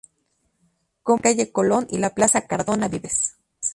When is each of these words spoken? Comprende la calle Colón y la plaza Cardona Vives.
Comprende 1.03 1.43
la 1.43 1.43
calle 1.43 1.51
Colón 1.51 1.87
y 1.91 1.99
la 1.99 2.15
plaza 2.15 2.47
Cardona 2.47 2.87
Vives. 2.87 3.37